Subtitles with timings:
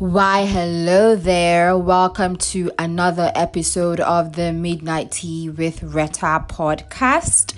[0.00, 1.76] Why, hello there.
[1.76, 7.52] Welcome to another episode of the Midnight Tea with Retta podcast.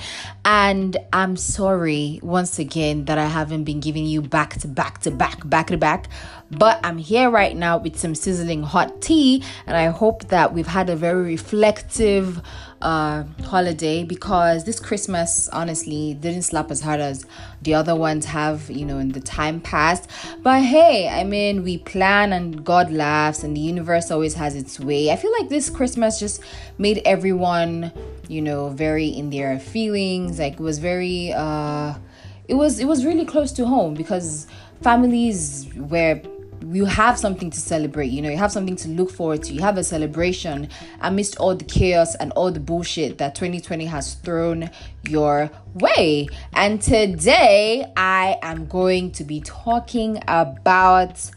[0.44, 5.12] And I'm sorry once again that I haven't been giving you back to back to
[5.12, 6.08] back, back to back.
[6.50, 9.44] But I'm here right now with some sizzling hot tea.
[9.68, 12.42] And I hope that we've had a very reflective
[12.82, 17.24] uh, holiday because this Christmas, honestly, didn't slap as hard as
[17.62, 20.10] the other ones have, you know, in the time past.
[20.42, 24.78] But hey, I mean, we plan and God laughs, and the universe always has its
[24.78, 25.10] way.
[25.10, 26.42] I feel like this Christmas just
[26.78, 27.92] made everyone,
[28.28, 30.38] you know, very in their feelings.
[30.38, 31.94] Like it was very, uh,
[32.48, 34.46] it was it was really close to home because
[34.82, 36.20] families were
[36.70, 39.52] you have something to celebrate you know you have something to look forward to.
[39.52, 40.68] You have a celebration
[41.00, 44.70] amidst all the chaos and all the bullshit that 2020 has thrown
[45.08, 46.28] your way.
[46.52, 51.30] And today i am going to be talking about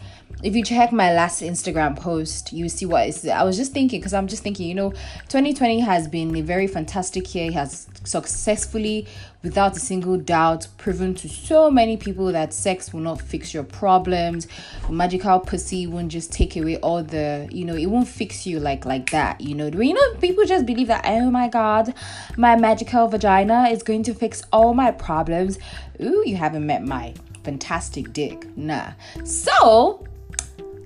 [0.45, 3.27] if you check my last Instagram post, you see what is.
[3.27, 4.91] I was just thinking because I'm just thinking, you know,
[5.29, 7.47] 2020 has been a very fantastic year.
[7.47, 9.07] It has successfully,
[9.41, 13.63] without a single doubt, proven to so many people that sex will not fix your
[13.63, 14.47] problems.
[14.87, 18.85] Magical pussy won't just take away all the, you know, it won't fix you like
[18.85, 19.41] like that.
[19.41, 21.05] You know, you know, people just believe that.
[21.07, 21.91] Oh my god,
[22.37, 25.57] my magical vagina is going to fix all my problems.
[25.99, 28.45] Ooh, you haven't met my fantastic dick.
[28.55, 28.91] Nah.
[29.23, 30.05] So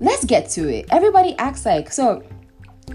[0.00, 0.86] let's get to it.
[0.90, 2.22] Everybody acts like so.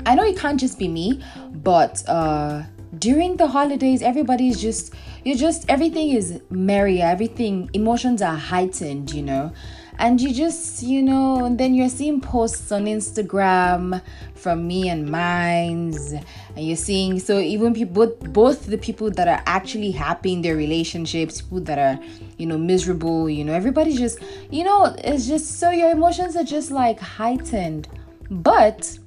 [0.06, 2.64] I know it can't just be me, but uh
[2.98, 9.22] during the holidays, everybody's just you're just everything is merry, everything emotions are heightened, you
[9.22, 9.54] know.
[9.98, 14.02] And you just, you know, and then you're seeing posts on Instagram
[14.34, 19.28] from me and mines, and you're seeing so even people both, both the people that
[19.28, 22.04] are actually happy in their relationships, people that are,
[22.38, 24.20] you know, miserable, you know, everybody's just,
[24.52, 27.88] you know, it's just so your emotions are just like heightened.
[28.30, 28.98] But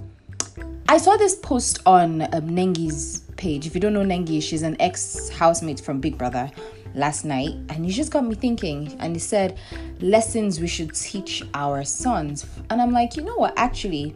[0.89, 3.67] I saw this post on um, Nengi's page.
[3.67, 6.51] If you don't know Nengi, she's an ex housemate from Big Brother
[6.95, 8.97] last night, and he just got me thinking.
[9.01, 9.59] And he said,
[10.01, 12.47] Lessons we should teach our sons.
[12.71, 13.55] And I'm like, you know what?
[13.57, 14.15] Actually,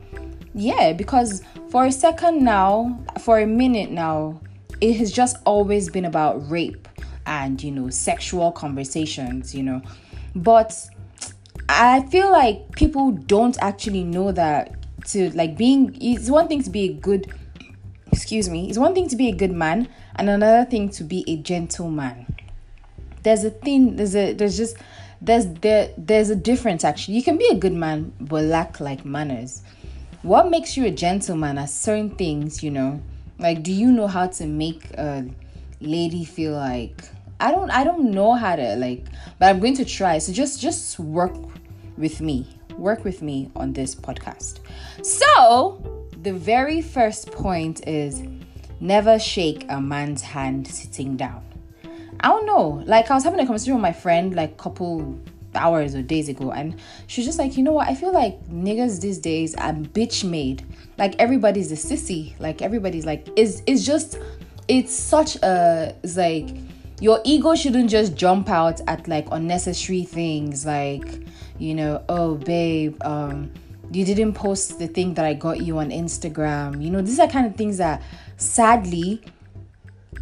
[0.55, 4.41] yeah, because for a second now, for a minute now,
[4.81, 6.89] it has just always been about rape
[7.27, 9.81] and, you know, sexual conversations, you know.
[10.35, 10.75] But
[11.69, 16.71] I feel like people don't actually know that to like being it's one thing to
[16.71, 17.33] be a good
[18.13, 21.25] excuse me, it's one thing to be a good man and another thing to be
[21.27, 22.32] a gentleman.
[23.23, 24.77] There's a thing, there's a there's just
[25.21, 27.15] there's there there's a difference actually.
[27.15, 29.63] You can be a good man but lack like manners.
[30.23, 33.01] What makes you a gentleman are certain things, you know.
[33.39, 35.25] Like do you know how to make a
[35.81, 37.03] lady feel like
[37.41, 39.07] I don't I don't know how to like
[39.39, 40.19] but I'm going to try.
[40.19, 41.35] So just just work
[41.97, 42.47] with me.
[42.77, 44.61] Work with me on this podcast.
[45.03, 48.23] So, the very first point is
[48.81, 51.52] never shake a man's hand sitting down.
[52.23, 52.83] I don't know.
[52.87, 55.19] Like I was having a conversation with my friend like couple
[55.55, 59.01] hours or days ago and she's just like, you know what, I feel like niggas
[59.01, 60.65] these days are bitch made.
[60.99, 62.39] Like everybody's a sissy.
[62.39, 64.19] Like everybody's like is it's just
[64.69, 66.49] it's such a it's like
[67.01, 71.27] your ego shouldn't just jump out at like unnecessary things like,
[71.59, 73.53] you know, oh babe, um
[73.91, 76.83] you didn't post the thing that I got you on Instagram.
[76.83, 78.01] You know, these are kind of things that
[78.37, 79.21] sadly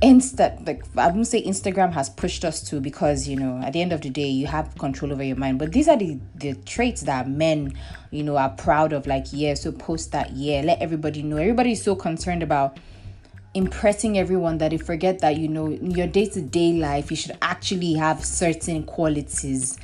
[0.03, 3.83] Insta like I wouldn't say Instagram has pushed us to because you know at the
[3.83, 5.59] end of the day you have control over your mind.
[5.59, 7.75] But these are the the traits that men,
[8.11, 9.07] you know, are proud of.
[9.07, 11.37] Like, yeah, so post that, yeah, let everybody know.
[11.37, 12.79] Everybody is so concerned about
[13.53, 17.95] impressing everyone that they forget that you know in your day-to-day life you should actually
[17.95, 19.77] have certain qualities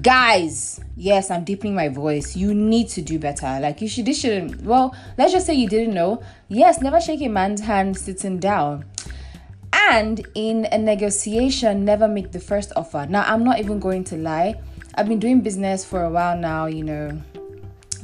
[0.00, 4.20] guys yes i'm deepening my voice you need to do better like you should this
[4.20, 8.38] shouldn't well let's just say you didn't know yes never shake a man's hand sitting
[8.38, 8.84] down
[9.90, 14.16] and in a negotiation never make the first offer now i'm not even going to
[14.16, 14.54] lie
[14.94, 17.20] i've been doing business for a while now you know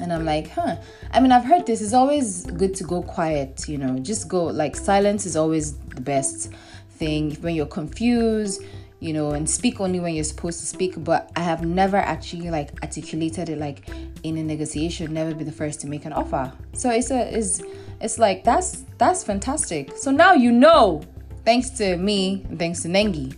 [0.01, 0.77] and i'm like huh
[1.13, 4.45] i mean i've heard this it's always good to go quiet you know just go
[4.45, 6.51] like silence is always the best
[6.91, 8.63] thing when you're confused
[9.01, 11.03] you know, and speak only when you're supposed to speak.
[11.03, 13.89] But I have never actually like articulated it like
[14.23, 15.13] in a negotiation.
[15.13, 16.53] Never be the first to make an offer.
[16.75, 17.63] So it's a is
[18.01, 19.97] it's like that's that's fantastic.
[19.97, 21.03] So now you know,
[21.45, 23.35] thanks to me and thanks to Nengi.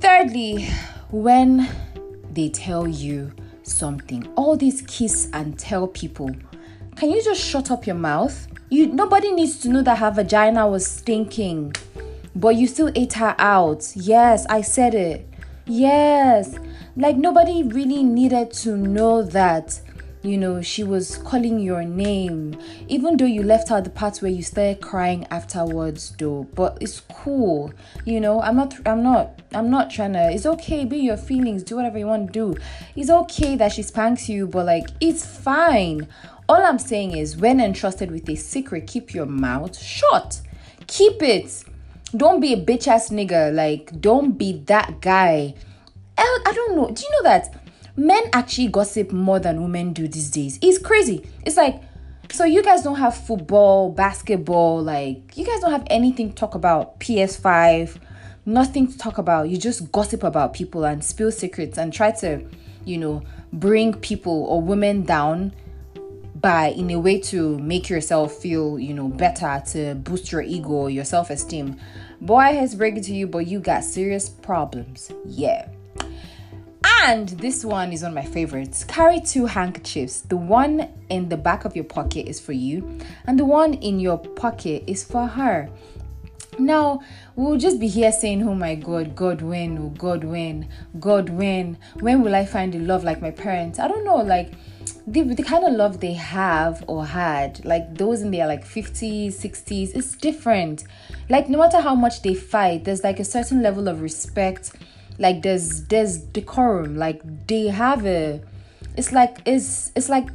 [0.00, 0.68] Thirdly,
[1.10, 1.68] when
[2.30, 3.32] they tell you
[3.62, 6.34] something, all these kiss and tell people,
[6.96, 8.48] can you just shut up your mouth?
[8.70, 11.74] You nobody needs to know that her vagina was stinking
[12.34, 13.92] but you still ate her out.
[13.94, 15.28] Yes, I said it.
[15.66, 16.56] Yes.
[16.96, 19.80] Like nobody really needed to know that
[20.22, 22.56] you know, she was calling your name,
[22.88, 26.46] even though you left out the parts where you started crying afterwards, though.
[26.54, 27.72] But it's cool,
[28.04, 28.40] you know.
[28.40, 30.30] I'm not, I'm not, I'm not trying to.
[30.30, 32.60] It's okay, be your feelings, do whatever you want to do.
[32.94, 36.06] It's okay that she spanks you, but like, it's fine.
[36.48, 40.40] All I'm saying is, when entrusted with a secret, keep your mouth shut.
[40.86, 41.64] Keep it.
[42.16, 43.52] Don't be a bitch ass nigga.
[43.54, 45.54] Like, don't be that guy.
[46.18, 46.90] I, I don't know.
[46.90, 47.61] Do you know that?
[47.96, 50.58] Men actually gossip more than women do these days.
[50.62, 51.28] It's crazy.
[51.44, 51.82] It's like,
[52.30, 56.54] so you guys don't have football, basketball, like, you guys don't have anything to talk
[56.54, 56.98] about.
[57.00, 57.98] PS5,
[58.46, 59.48] nothing to talk about.
[59.48, 62.46] You just gossip about people and spill secrets and try to,
[62.84, 63.22] you know,
[63.52, 65.52] bring people or women down
[66.42, 70.88] by in a way to make yourself feel you know better to boost your ego
[70.88, 71.76] your self-esteem
[72.20, 75.68] boy has break it to you but you got serious problems yeah
[77.04, 78.84] and this one is one of my favorites.
[78.84, 80.20] Carry two handkerchiefs.
[80.20, 83.98] The one in the back of your pocket is for you, and the one in
[83.98, 85.68] your pocket is for her.
[86.58, 87.00] Now,
[87.34, 90.68] we'll just be here saying, Oh my God, God when, oh God when,
[91.00, 93.78] God when, when will I find a love like my parents?
[93.78, 94.52] I don't know, like
[95.06, 99.28] the, the kind of love they have or had, like those in their like 50s,
[99.28, 100.84] 60s, it's different.
[101.28, 104.72] Like, no matter how much they fight, there's like a certain level of respect
[105.18, 106.96] like there's there's decorum.
[106.96, 108.40] Like they have a
[108.96, 110.28] it's like it's it's like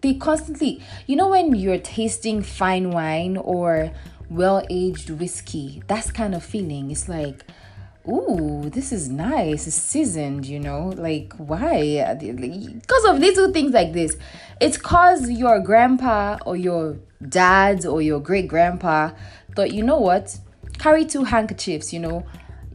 [0.00, 3.90] they constantly you know when you're tasting fine wine or
[4.30, 6.90] well-aged whiskey that's kind of feeling.
[6.90, 7.44] It's like
[8.08, 9.66] ooh this is nice.
[9.66, 10.92] It's seasoned you know?
[10.96, 12.16] Like why?
[12.18, 14.16] Because of little things like this.
[14.60, 19.10] It's cause your grandpa or your dad or your great grandpa
[19.54, 20.38] thought you know what?
[20.78, 22.24] Carry two handkerchiefs you know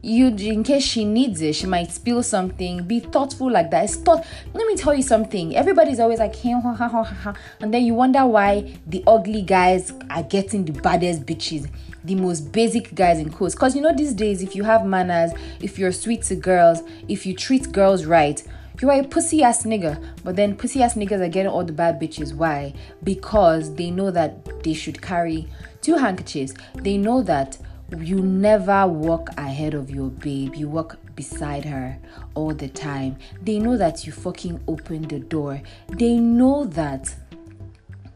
[0.04, 3.84] you in case she needs it she might spill something be thoughtful like that.
[3.84, 5.56] It's thought let me tell you something.
[5.56, 9.92] Everybody's always like hey, ha, ha, ha, and then you wonder why the ugly guys
[10.10, 11.70] are getting the baddest bitches
[12.04, 15.32] the most basic guys in quotes because you know these days if you have manners
[15.60, 18.46] if you're sweet to girls if you treat girls right
[18.80, 20.02] you are a pussy ass nigga.
[20.24, 22.34] But then pussy ass niggas are getting all the bad bitches.
[22.34, 22.74] Why?
[23.02, 25.48] Because they know that they should carry
[25.80, 26.54] two handkerchiefs.
[26.74, 27.56] They know that
[28.02, 31.98] you never walk ahead of your babe, you walk beside her
[32.34, 33.16] all the time.
[33.42, 35.60] They know that you fucking open the door.
[35.88, 37.14] They know that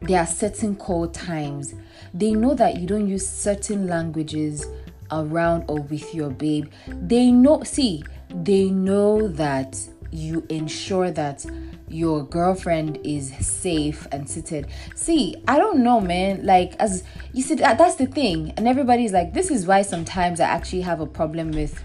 [0.00, 1.74] there are certain call times.
[2.14, 4.66] They know that you don't use certain languages
[5.10, 6.70] around or with your babe.
[6.86, 9.78] They know, see, they know that
[10.10, 11.44] you ensure that
[11.90, 14.68] your girlfriend is safe and seated.
[14.94, 16.44] See, I don't know, man.
[16.44, 18.52] Like, as you said, that's the thing.
[18.56, 21.82] And everybody's like, this is why sometimes I actually have a problem with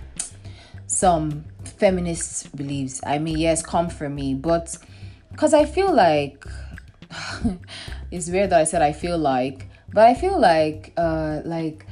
[0.87, 3.01] some feminist beliefs.
[3.05, 4.77] I mean, yes, come for me, but
[5.31, 6.45] because I feel like
[8.11, 11.85] it's weird that I said I feel like, but I feel like, uh, like,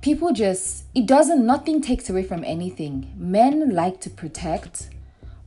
[0.00, 4.88] people just it doesn't nothing takes away from anything men like to protect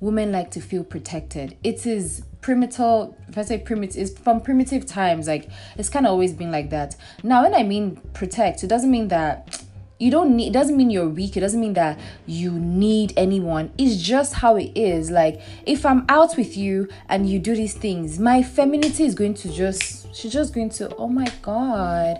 [0.02, 1.56] women like to feel protected.
[1.64, 5.28] It is primitive, if I say primitive, it's from primitive times.
[5.28, 6.98] Like it's kind of always been like that.
[7.24, 9.64] Now, when I mean protect, it doesn't mean that
[10.00, 13.72] you don't need it doesn't mean you're weak it doesn't mean that you need anyone
[13.78, 17.76] it's just how it is like if i'm out with you and you do these
[17.76, 22.18] things my femininity is going to just she's just going to oh my god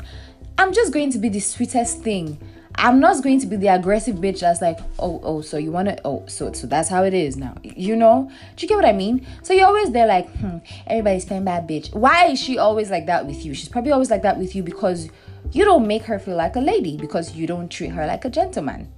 [0.60, 2.38] i'm just going to be the sweetest thing
[2.76, 5.98] I'm not going to be the aggressive bitch that's like, oh, oh, so you wanna,
[6.06, 7.56] oh, so, so that's how it is now.
[7.64, 8.32] You know?
[8.56, 9.26] Do you get what I mean?
[9.44, 11.94] So you're always there like, hmm, everybody's playing bad bitch.
[11.94, 13.54] Why is she always like that with you?
[13.54, 15.10] She's probably always like that with you because
[15.52, 18.30] you don't make her feel like a lady because you don't treat her like a
[18.30, 18.92] gentleman.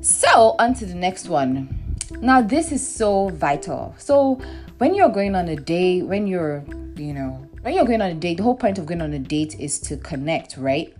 [0.00, 1.96] So on to the next one.
[2.20, 3.94] Now this is so vital.
[3.98, 4.40] So
[4.78, 6.64] when you're going on a date, when you're,
[6.96, 9.18] you know, when you're going on a date, the whole point of going on a
[9.18, 10.94] date is to connect, right?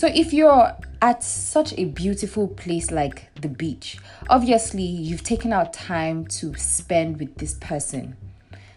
[0.00, 3.98] So if you're at such a beautiful place like the beach,
[4.30, 8.16] obviously you've taken out time to spend with this person.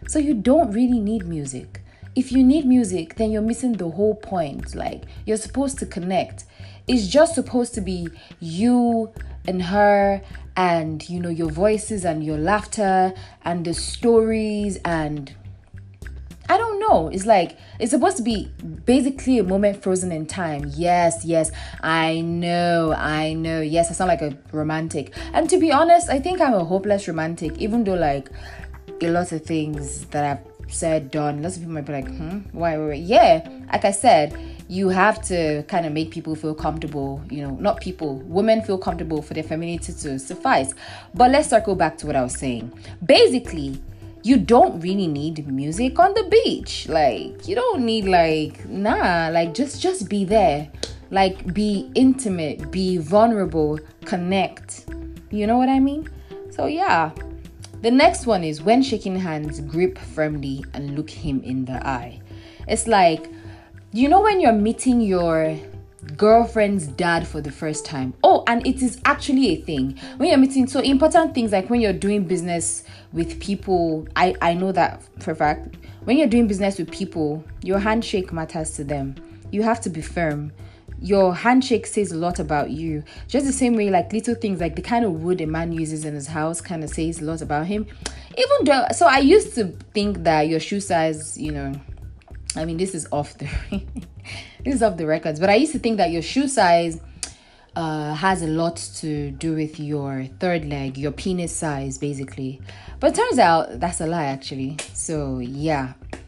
[0.05, 1.81] So you don't really need music.
[2.13, 4.75] If you need music, then you're missing the whole point.
[4.75, 6.43] Like you're supposed to connect.
[6.89, 8.09] It's just supposed to be
[8.41, 9.13] you
[9.47, 10.21] and her
[10.57, 13.13] and you know your voices and your laughter
[13.45, 15.33] and the stories and
[16.53, 17.07] I don't know.
[17.07, 18.51] It's like it's supposed to be
[18.85, 20.71] basically a moment frozen in time.
[20.75, 23.61] Yes, yes, I know, I know.
[23.61, 25.17] Yes, I sound like a romantic.
[25.33, 28.29] And to be honest, I think I'm a hopeless romantic, even though like
[29.01, 32.41] a lot of things that I've said, done, lots of people might be like, hmm,
[32.51, 32.93] why, why, why?
[32.93, 34.37] Yeah, like I said,
[34.69, 38.77] you have to kind of make people feel comfortable, you know, not people, women feel
[38.77, 40.75] comfortable for their femininity to suffice.
[41.15, 42.71] But let's circle back to what I was saying.
[43.03, 43.81] Basically,
[44.23, 46.87] you don't really need music on the beach.
[46.87, 50.71] Like you don't need like nah, like just just be there.
[51.11, 54.85] Like be intimate, be vulnerable, connect.
[55.29, 56.09] You know what I mean?
[56.49, 57.11] So yeah.
[57.81, 62.21] The next one is when shaking hands, grip firmly and look him in the eye.
[62.67, 63.29] It's like
[63.91, 65.59] you know when you're meeting your
[66.17, 68.13] girlfriend's dad for the first time.
[68.23, 69.99] Oh, and it is actually a thing.
[70.17, 74.53] When you're meeting so important things like when you're doing business with people, I I
[74.53, 75.75] know that for fact.
[76.03, 79.15] When you're doing business with people, your handshake matters to them.
[79.51, 80.51] You have to be firm.
[80.99, 83.03] Your handshake says a lot about you.
[83.27, 86.05] Just the same way, like little things like the kind of wood a man uses
[86.05, 87.85] in his house kind of says a lot about him.
[88.37, 91.73] Even though, so I used to think that your shoe size, you know,
[92.55, 93.47] I mean, this is off the
[94.63, 96.99] this is off the records, but I used to think that your shoe size
[97.75, 102.61] uh, has a lot to do with your third leg, your penis size, basically.
[102.99, 104.77] But turns out that's a lie, actually.
[104.93, 105.93] So yeah,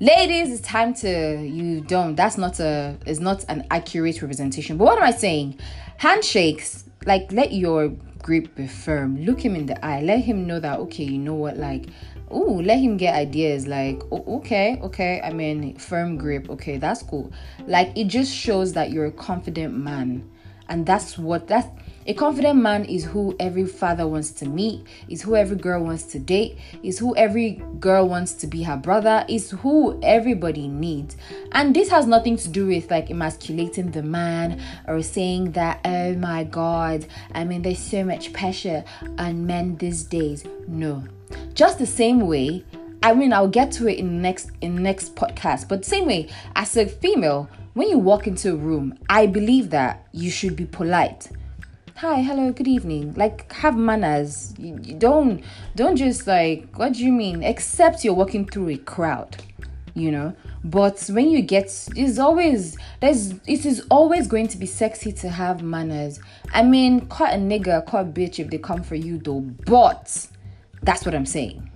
[0.00, 2.14] ladies, it's time to you don't.
[2.14, 4.76] That's not a is not an accurate representation.
[4.76, 5.58] But what am I saying?
[5.96, 7.88] Handshakes, like let your
[8.24, 9.24] grip be firm.
[9.24, 10.00] Look him in the eye.
[10.00, 11.86] Let him know that okay, you know what, like
[12.34, 17.32] oh let him get ideas like okay okay i mean firm grip okay that's cool
[17.66, 20.28] like it just shows that you're a confident man
[20.68, 21.68] and that's what that's
[22.06, 26.02] a confident man is who every father wants to meet, is who every girl wants
[26.12, 31.16] to date, is who every girl wants to be her brother, is who everybody needs.
[31.52, 36.14] And this has nothing to do with like emasculating the man or saying that, oh
[36.16, 38.84] my god, I mean, there's so much pressure
[39.16, 40.44] on men these days.
[40.68, 41.04] No.
[41.54, 42.64] Just the same way,
[43.00, 46.76] I mean, I'll get to it in next in next podcast, but same way, as
[46.76, 51.28] a female, when you walk into a room, I believe that you should be polite.
[51.96, 53.14] Hi hello good evening.
[53.14, 54.52] Like have manners.
[54.58, 55.44] You, you don't
[55.76, 57.44] don't just like what do you mean?
[57.44, 59.36] Except you're walking through a crowd
[59.94, 60.34] you know?
[60.64, 65.28] But when you get it's always there's it is always going to be sexy to
[65.28, 66.18] have manners.
[66.52, 70.26] I mean call a nigga call a bitch if they come for you though but
[70.82, 71.70] that's what i'm saying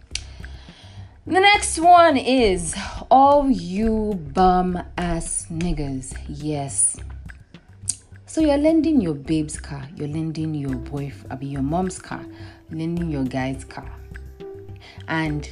[1.26, 2.74] the next one is
[3.10, 6.96] all you bum ass niggas yes
[8.28, 12.24] so you're lending your babe's car, you're lending your boyfriend, I mean your mom's car,
[12.70, 13.90] lending your guy's car,
[15.08, 15.50] and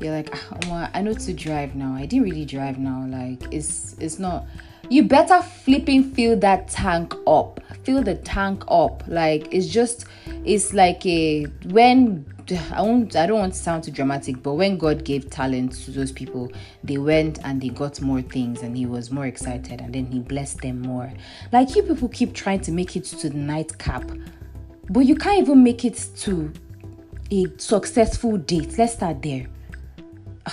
[0.00, 1.94] you're like, ah, I know to drive now.
[1.94, 3.06] I didn't really drive now.
[3.08, 4.46] Like it's it's not.
[4.90, 7.60] You better flipping fill that tank up.
[7.84, 9.04] Fill the tank up.
[9.06, 10.06] Like it's just
[10.44, 14.78] it's like a when I won't I don't want to sound too dramatic, but when
[14.78, 16.52] God gave talent to those people,
[16.84, 20.20] they went and they got more things and he was more excited and then he
[20.20, 21.12] blessed them more.
[21.52, 24.04] Like you people keep trying to make it to the nightcap,
[24.90, 26.52] but you can't even make it to
[27.30, 28.78] a successful date.
[28.78, 29.46] Let's start there.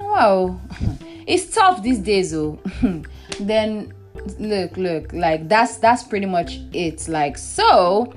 [0.00, 0.60] Wow.
[1.26, 2.58] It's tough these days though.
[2.82, 3.02] Oh.
[3.40, 3.92] then
[4.40, 7.06] look, look, like that's that's pretty much it.
[7.06, 8.12] Like so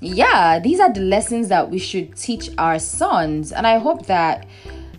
[0.00, 3.52] yeah, these are the lessons that we should teach our sons.
[3.52, 4.46] And I hope that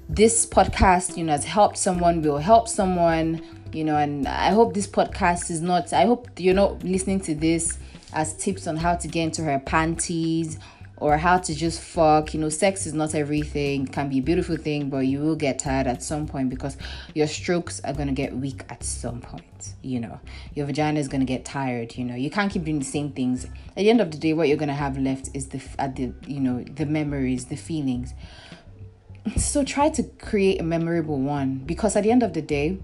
[0.09, 4.73] this podcast, you know, has helped someone, will help someone, you know, and I hope
[4.73, 7.77] this podcast is not, I hope you're not listening to this
[8.13, 10.57] as tips on how to get into her panties
[10.97, 12.33] or how to just fuck.
[12.33, 13.83] You know, sex is not everything.
[13.83, 16.77] It can be a beautiful thing, but you will get tired at some point because
[17.13, 19.73] your strokes are gonna get weak at some point.
[19.81, 20.19] You know,
[20.53, 21.95] your vagina is gonna get tired.
[21.95, 23.45] You know, you can't keep doing the same things.
[23.45, 25.93] At the end of the day, what you're gonna have left is the at uh,
[25.95, 28.13] the you know the memories, the feelings.
[29.35, 32.79] So try to create a memorable one because at the end of the day,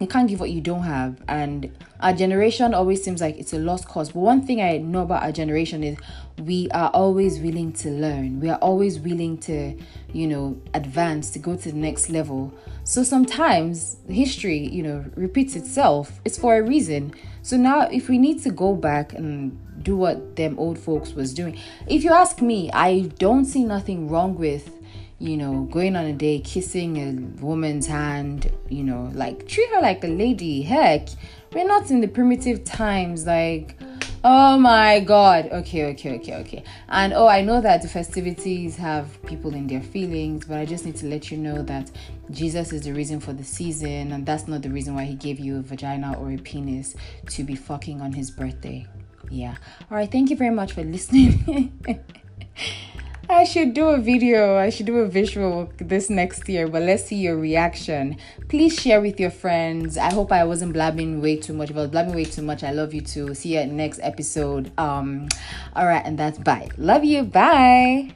[0.00, 1.22] you can't give what you don't have.
[1.28, 4.12] And our generation always seems like it's a lost cause.
[4.12, 5.98] But one thing i know about our generation is
[6.42, 8.40] we are always willing to learn.
[8.40, 9.76] We are always willing to
[10.12, 12.52] you know advance to go to the next level.
[12.84, 16.18] So sometimes history you know repeats itself.
[16.24, 17.12] It's for a reason.
[17.42, 21.34] So now if we need to go back and do what them old folks was
[21.34, 21.58] doing.
[21.86, 24.79] If you ask me i don't see nothing wrong with
[25.20, 29.80] you know, going on a date, kissing a woman's hand, you know, like treat her
[29.82, 30.62] like a lady.
[30.62, 31.08] Heck,
[31.52, 33.26] we're not in the primitive times.
[33.26, 33.78] Like,
[34.24, 35.50] oh my god.
[35.52, 36.64] Okay, okay, okay, okay.
[36.88, 40.86] And oh, I know that the festivities have people in their feelings, but I just
[40.86, 41.90] need to let you know that
[42.30, 45.38] Jesus is the reason for the season, and that's not the reason why he gave
[45.38, 46.96] you a vagina or a penis
[47.28, 48.86] to be fucking on his birthday.
[49.28, 49.54] Yeah.
[49.90, 50.10] All right.
[50.10, 51.78] Thank you very much for listening.
[53.30, 54.56] I should do a video.
[54.56, 58.16] I should do a visual this next year, but let's see your reaction.
[58.48, 59.96] Please share with your friends.
[59.96, 61.70] I hope I wasn't blabbing way too much.
[61.70, 63.32] If I was blabbing way too much, I love you too.
[63.34, 64.72] See you at next episode.
[64.76, 65.28] Um,
[65.76, 66.70] all right, and that's bye.
[66.76, 67.22] Love you.
[67.22, 68.14] Bye.